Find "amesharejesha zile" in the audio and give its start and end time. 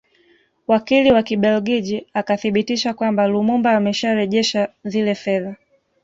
3.71-5.15